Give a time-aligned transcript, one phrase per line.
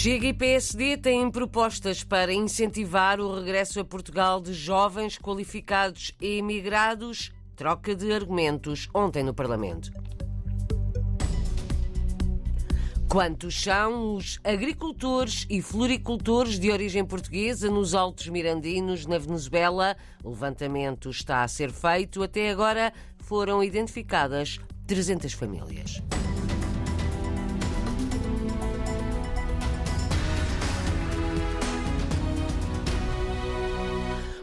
[0.00, 6.38] Chega e PSD têm propostas para incentivar o regresso a Portugal de jovens qualificados e
[6.38, 7.32] emigrados.
[7.56, 9.90] Troca de argumentos ontem no Parlamento.
[13.08, 19.96] Quantos são os agricultores e floricultores de origem portuguesa nos Altos Mirandinos, na Venezuela?
[20.22, 22.22] O levantamento está a ser feito.
[22.22, 26.00] Até agora foram identificadas 300 famílias.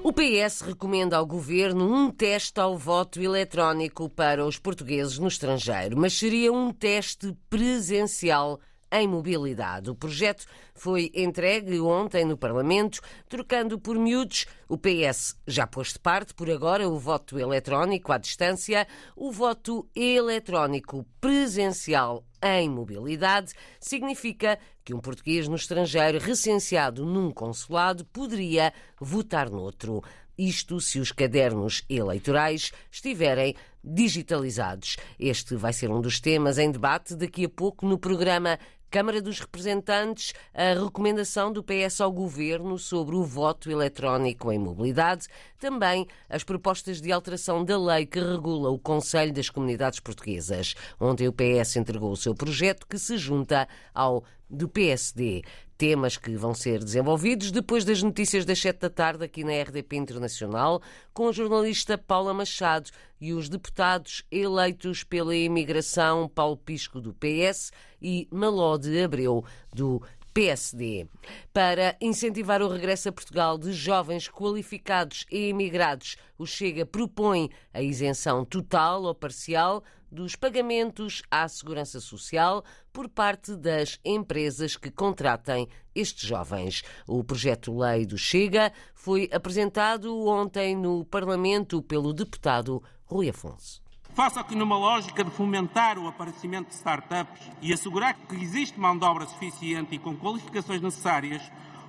[0.08, 5.98] O PS recomenda ao governo um teste ao voto eletrónico para os portugueses no estrangeiro,
[5.98, 8.60] mas seria um teste presencial
[8.92, 9.90] em mobilidade.
[9.90, 14.46] O projeto foi entregue ontem no Parlamento, trocando por miúdos.
[14.68, 19.88] O PS já pôs de parte, por agora, o voto eletrónico à distância, o voto
[19.96, 29.50] eletrónico presencial em mobilidade significa que um português no estrangeiro recenseado num consulado poderia votar
[29.50, 30.04] noutro.
[30.38, 33.56] Isto se os cadernos eleitorais estiverem
[33.86, 34.98] digitalizados.
[35.20, 38.58] Este vai ser um dos temas em debate daqui a pouco no programa
[38.90, 45.28] Câmara dos Representantes, a recomendação do PS ao Governo sobre o voto eletrónico em mobilidade,
[45.60, 50.76] também as propostas de alteração da lei que regula o Conselho das Comunidades Portuguesas.
[50.98, 55.44] Ontem o PS entregou o seu projeto que se junta ao do PSD.
[55.78, 59.98] Temas que vão ser desenvolvidos depois das notícias das sete da tarde aqui na RDP
[59.98, 60.82] Internacional,
[61.14, 67.72] com a jornalista Paula Machado e os deputados eleitos pela imigração Paulo Pisco do PS
[68.02, 70.02] e Malode Abreu do
[70.36, 71.08] PSD.
[71.54, 77.82] Para incentivar o regresso a Portugal de jovens qualificados e imigrados, o Chega propõe a
[77.82, 85.68] isenção total ou parcial dos pagamentos à Segurança Social por parte das empresas que contratem
[85.94, 86.84] estes jovens.
[87.08, 93.82] O projeto-lei do Chega foi apresentado ontem no Parlamento pelo deputado Rui Afonso.
[94.14, 98.98] Faça aqui numa lógica de fomentar o aparecimento de startups e assegurar que existe mão
[98.98, 101.42] de obra suficiente e com qualificações necessárias,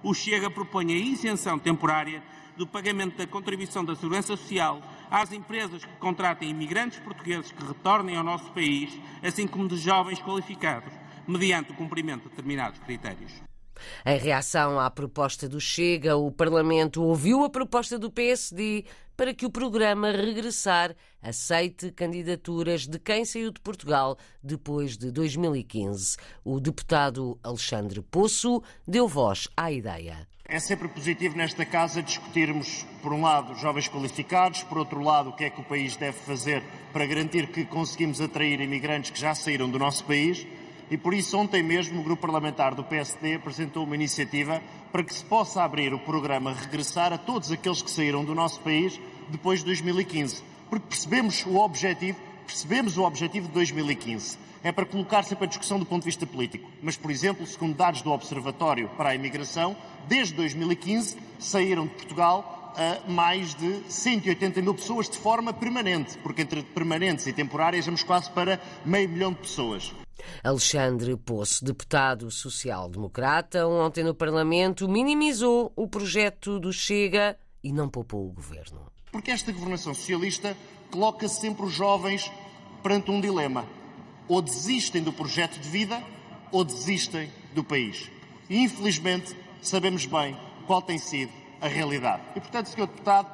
[0.03, 2.23] o Chega propõe a isenção temporária
[2.57, 4.81] do pagamento da contribuição da Segurança Social
[5.11, 10.21] às empresas que contratem imigrantes portugueses que retornem ao nosso país, assim como de jovens
[10.21, 10.93] qualificados,
[11.27, 13.33] mediante o cumprimento de determinados critérios.
[14.05, 18.85] Em reação à proposta do Chega, o Parlamento ouviu a proposta do PSD
[19.17, 26.17] para que o programa Regressar aceite candidaturas de quem saiu de Portugal depois de 2015.
[26.45, 30.27] O deputado Alexandre Poço deu voz à ideia.
[30.49, 35.33] É sempre positivo nesta casa discutirmos, por um lado, jovens qualificados, por outro lado, o
[35.33, 36.63] que é que o país deve fazer
[36.93, 40.47] para garantir que conseguimos atrair imigrantes que já saíram do nosso país
[40.89, 44.63] e por isso ontem mesmo o grupo parlamentar do PSD apresentou uma iniciativa
[44.93, 48.61] para que se possa abrir o programa Regressar a todos aqueles que saíram do nosso
[48.61, 54.39] país depois de 2015, porque percebemos o objetivo, percebemos o objetivo de 2015.
[54.63, 56.69] É para colocar sempre a discussão do ponto de vista político.
[56.83, 59.77] Mas, por exemplo, segundo dados do Observatório para a Imigração,
[60.09, 66.43] desde 2015 saíram de Portugal uh, mais de 180 mil pessoas de forma permanente, porque
[66.43, 69.95] entre permanentes e temporárias vamos quase para meio milhão de pessoas.
[70.43, 78.27] Alexandre Poço, deputado social-democrata, ontem no Parlamento minimizou o projeto do Chega e não poupou
[78.27, 78.91] o governo.
[79.13, 80.57] Porque esta governação socialista
[80.91, 82.31] coloca sempre os jovens
[82.83, 83.67] perante um dilema.
[84.29, 86.03] Ou desistem do projeto de vida
[86.51, 88.11] ou desistem do país.
[88.49, 90.37] E infelizmente sabemos bem
[90.67, 92.23] qual tem sido a realidade.
[92.35, 92.87] E portanto, Sr.
[92.87, 93.29] Deputado,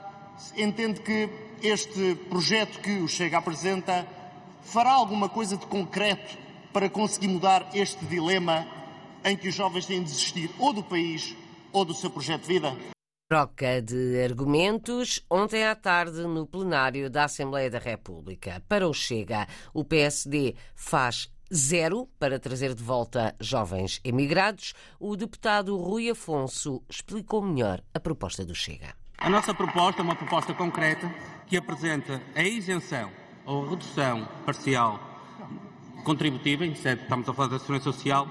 [0.56, 1.28] entende que
[1.62, 4.06] este projeto que o Chega apresenta
[4.62, 6.36] fará alguma coisa de concreto
[6.72, 8.66] para conseguir mudar este dilema
[9.24, 11.36] em que os jovens têm de desistir ou do país
[11.72, 12.76] ou do seu projeto de vida?
[13.28, 18.62] Troca de argumentos ontem à tarde no plenário da Assembleia da República.
[18.68, 24.72] Para o Chega, o PSD faz zero para trazer de volta jovens emigrados.
[24.98, 28.94] O deputado Rui Afonso explicou melhor a proposta do Chega.
[29.18, 31.12] A nossa proposta é uma proposta concreta
[31.46, 33.10] que apresenta a isenção
[33.44, 34.98] ou redução parcial
[36.04, 38.26] contributiva, estamos a falar da Segurança Social,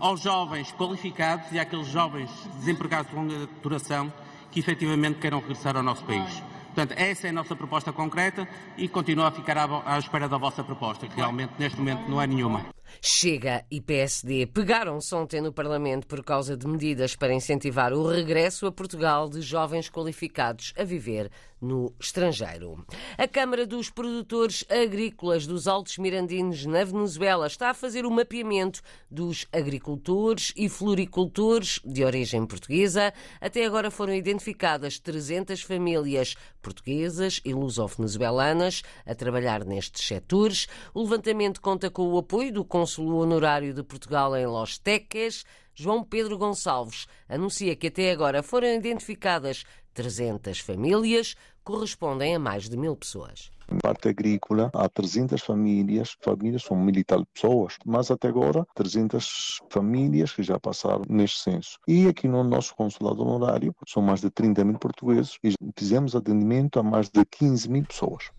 [0.00, 4.12] aos jovens qualificados e àqueles jovens desempregados de longa duração
[4.50, 6.42] que efetivamente queiram regressar ao nosso país.
[6.76, 8.46] Portanto, essa é a nossa proposta concreta
[8.76, 12.20] e continuo a ficar à, à espera da vossa proposta, que realmente neste momento não
[12.20, 12.66] é nenhuma.
[13.00, 18.66] Chega e PSD pegaram-se ontem no Parlamento por causa de medidas para incentivar o regresso
[18.66, 21.30] a Portugal de jovens qualificados a viver
[21.60, 22.84] no estrangeiro.
[23.16, 28.82] A Câmara dos Produtores Agrícolas dos Altos Mirandinos na Venezuela está a fazer o mapeamento
[29.10, 33.12] dos agricultores e floricultores de origem portuguesa.
[33.40, 40.66] Até agora foram identificadas 300 famílias portuguesas e luso-venezuelanas a trabalhar nestes setores.
[40.92, 45.44] O levantamento conta com o apoio do Cônsulo Honorário de Portugal em Los Teques.
[45.74, 51.34] João Pedro Gonçalves anuncia que até agora foram identificadas 300 famílias,
[51.64, 53.50] correspondem a mais de mil pessoas.
[53.68, 58.64] Na parte agrícola, há 300 famílias, famílias são mil e tal pessoas, mas até agora
[58.76, 61.80] 300 famílias que já passaram neste censo.
[61.88, 66.78] E aqui no nosso consulado honorário, são mais de 30 mil portugueses e fizemos atendimento
[66.78, 68.30] a mais de 15 mil pessoas.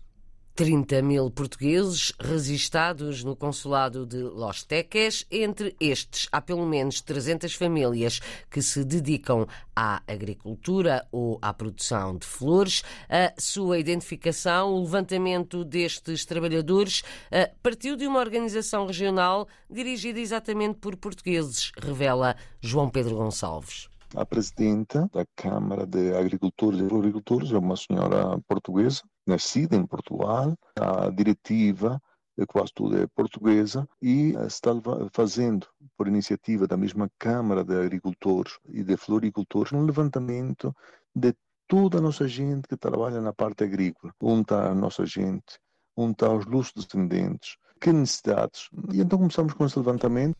[0.58, 5.24] 30 mil portugueses registados no consulado de Los Teques.
[5.30, 8.18] Entre estes, há pelo menos 300 famílias
[8.50, 9.46] que se dedicam
[9.76, 12.82] à agricultura ou à produção de flores.
[13.08, 20.80] A sua identificação, o levantamento destes trabalhadores, eh, partiu de uma organização regional dirigida exatamente
[20.80, 23.88] por portugueses, revela João Pedro Gonçalves.
[24.16, 30.56] A presidenta da Câmara de Agricultores e Floricultores é uma senhora portuguesa, nascida em Portugal.
[30.76, 32.00] A diretiva
[32.46, 34.70] quase tudo é portuguesa e está
[35.12, 35.66] fazendo,
[35.96, 40.74] por iniciativa da mesma Câmara de Agricultores e de Floricultores, um levantamento
[41.14, 41.34] de
[41.66, 44.12] toda a nossa gente que trabalha na parte agrícola.
[44.20, 45.58] Onde está a nossa gente?
[45.96, 47.56] Onde estão os luxos descendentes?
[47.80, 48.70] Que necessidades?
[48.92, 50.36] E então começamos com esse levantamento.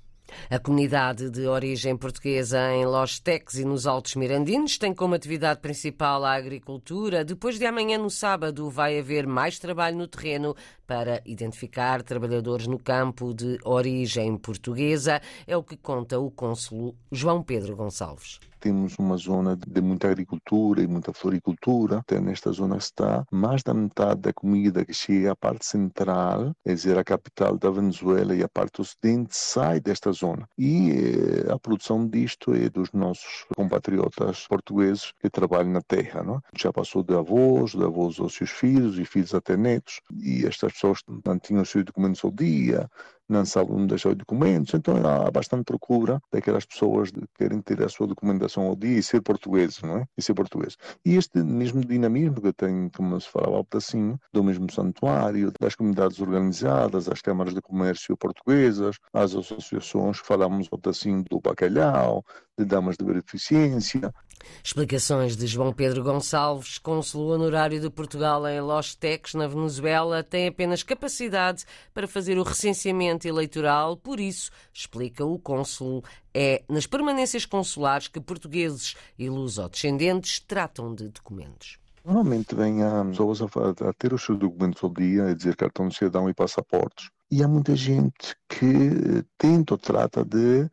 [0.50, 5.60] A comunidade de origem portuguesa em Los Teques e nos Altos Mirandinos tem como atividade
[5.60, 7.24] principal a agricultura.
[7.24, 10.54] Depois de amanhã, no sábado, vai haver mais trabalho no terreno
[10.86, 15.20] para identificar trabalhadores no campo de origem portuguesa.
[15.46, 20.82] É o que conta o cônsulo João Pedro Gonçalves temos uma zona de muita agricultura
[20.82, 21.98] e muita floricultura.
[21.98, 26.74] Até nesta zona está mais da metade da comida que chega à parte central, quer
[26.74, 30.48] dizer, a capital da Venezuela e a parte ocidente, sai desta zona.
[30.56, 36.22] E eh, a produção disto é dos nossos compatriotas portugueses que trabalham na terra.
[36.22, 36.42] Não?
[36.56, 40.00] Já passou de avós, de avós aos seus filhos e filhos até netos.
[40.12, 42.88] E estas pessoas não tinham os seus documentos ao dia,
[43.28, 47.88] não sabem deixar os documentos, então há bastante procura daquelas pessoas que querem ter a
[47.88, 50.06] sua documentação ao dia e ser portugueses, não é?
[50.16, 50.76] E ser português.
[51.04, 56.20] E este mesmo dinamismo que tem, como se falava assim, do mesmo santuário, das comunidades
[56.20, 62.24] organizadas, as câmaras de comércio portuguesas, as associações que falamos assim do bacalhau,
[62.58, 64.12] de damas de beneficência,
[64.62, 70.48] Explicações de João Pedro Gonçalves, cônsul honorário de Portugal em Los Teques, na Venezuela, tem
[70.48, 77.44] apenas capacidade para fazer o recenseamento eleitoral, por isso, explica o cônsul, é nas permanências
[77.44, 81.78] consulares que portugueses e luso-descendentes tratam de documentos.
[82.04, 82.78] Normalmente vêm
[83.10, 83.46] pessoas a,
[83.88, 87.10] a ter os seus documentos ao dia, a dizer cartão de cidadão e passaportes.
[87.30, 90.70] E há muita gente que tenta ou trata de eh,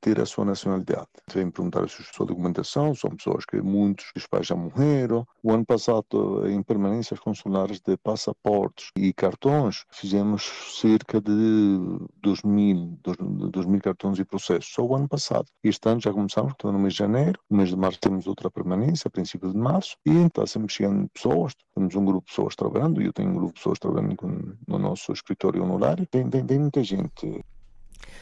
[0.00, 1.08] ter a sua nacionalidade.
[1.32, 5.26] Vem perguntar a sua documentação, são pessoas que muitos dos pais já morreram.
[5.42, 10.44] O ano passado, em permanências consulares de passaportes e cartões, fizemos
[10.80, 11.78] cerca de
[12.22, 15.46] 2 mil, 2 mil cartões e processos, só o ano passado.
[15.62, 18.50] Este ano já começamos, estou no mês de janeiro, no mês de março temos outra
[18.50, 22.56] permanência, a princípio de março, e está sempre chegando pessoas, temos um grupo de pessoas
[22.56, 26.44] trabalhando, e eu tenho um grupo de pessoas trabalhando no nosso escritório honorário, tem, tem,
[26.44, 27.44] tem muita gente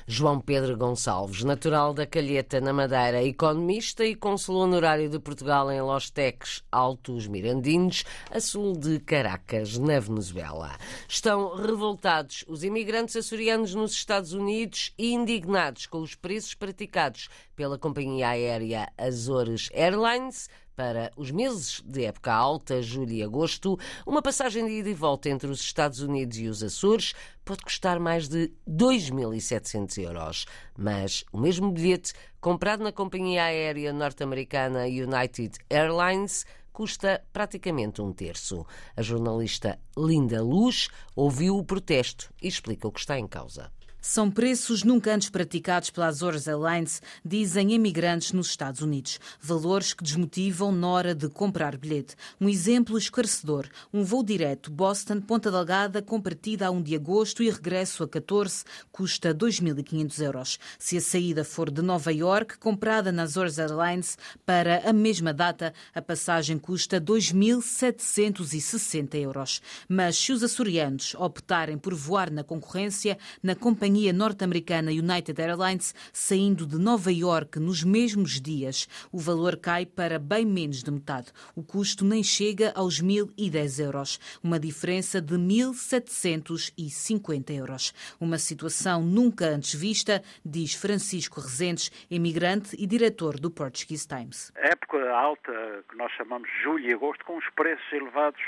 [0.06, 5.80] João Pedro Gonçalves, natural da Calheta, na Madeira, economista e cônsul honorário de Portugal em
[5.80, 10.76] Los Teques, Altos Mirandinos, a sul de Caracas, na Venezuela.
[11.08, 17.78] Estão revoltados os imigrantes açorianos nos Estados Unidos e indignados com os preços praticados pela
[17.78, 24.66] companhia aérea Azores Airlines para os meses de época alta, julho e agosto, uma passagem
[24.66, 27.14] de ida e volta entre os Estados Unidos e os Açores
[27.44, 30.46] pode custar mais de 2.700 euros.
[30.76, 38.66] Mas o mesmo bilhete, comprado na companhia aérea norte-americana United Airlines, custa praticamente um terço.
[38.96, 43.70] A jornalista Linda Luz ouviu o protesto e explica o que está em causa.
[44.06, 49.18] São preços nunca antes praticados pela Azores Airlines, dizem imigrantes nos Estados Unidos.
[49.40, 52.14] Valores que desmotivam na hora de comprar bilhete.
[52.38, 53.66] Um exemplo esclarecedor.
[53.90, 58.64] Um voo direto Boston-Ponta Delgada com partida a 1 de agosto e regresso a 14
[58.92, 60.58] custa 2.500 euros.
[60.78, 65.73] Se a saída for de Nova York, comprada na Azores Airlines para a mesma data,
[65.94, 69.62] a passagem custa 2.760 euros.
[69.88, 75.94] Mas se os açorianos optarem por voar na concorrência, na companhia companhia norte-americana United Airlines
[76.12, 78.88] saindo de Nova York nos mesmos dias.
[79.12, 81.30] O valor cai para bem menos de metade.
[81.54, 87.94] O custo nem chega aos 1.010 euros, uma diferença de 1.750 euros.
[88.20, 94.50] Uma situação nunca antes vista, diz Francisco Rezendes, imigrante e diretor do Portuguese Times.
[94.56, 95.52] Época alta,
[95.88, 98.42] que nós chamamos julho e agosto, com os preços elevados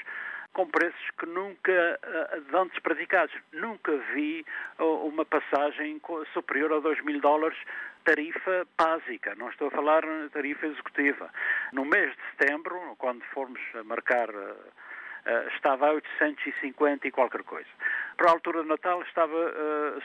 [0.56, 3.34] com preços que nunca uh, antes praticados.
[3.52, 4.42] Nunca vi
[4.78, 6.00] uh, uma passagem
[6.32, 7.58] superior a 2 mil dólares
[8.04, 11.28] tarifa básica, não estou a falar tarifa executiva.
[11.72, 14.56] No mês de setembro, quando formos marcar, uh,
[15.54, 17.68] estava a 850 e qualquer coisa.
[18.16, 19.52] Para a altura de Natal estava,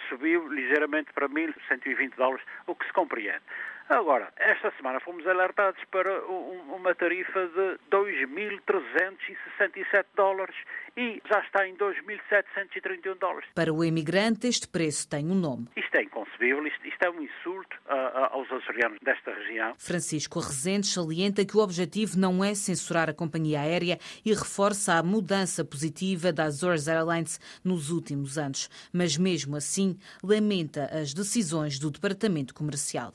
[0.10, 3.44] subiu ligeiramente para 1.120 dólares, o que se compreende.
[3.92, 10.56] Agora, esta semana fomos alertados para uma tarifa de 2.367 dólares
[10.96, 13.50] e já está em 2.731 dólares.
[13.54, 15.68] Para o imigrante, este preço tem um nome.
[15.76, 19.76] Isto é inconcebível, isto, isto é um insulto a, a, aos açorianos desta região.
[19.78, 25.04] Francisco Rezende salienta que o objetivo não é censurar a companhia aérea e reforça a
[25.04, 31.92] mudança positiva da Azores Airlines nos últimos anos, mas mesmo assim lamenta as decisões do
[31.92, 33.14] Departamento Comercial.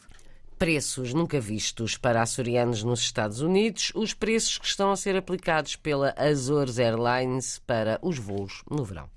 [0.58, 5.76] Preços nunca vistos para açorianos nos Estados Unidos, os preços que estão a ser aplicados
[5.76, 9.15] pela Azores Airlines para os voos no verão.